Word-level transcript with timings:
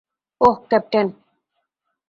ওহ, 0.41 0.55
captain. 0.69 1.07